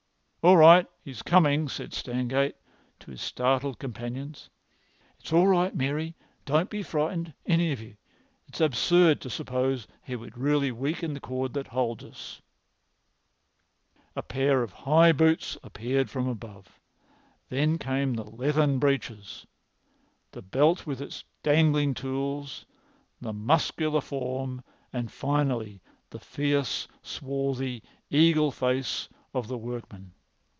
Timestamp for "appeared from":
15.61-16.27